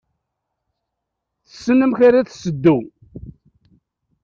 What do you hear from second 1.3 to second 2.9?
Tessen amek ara s-teddu.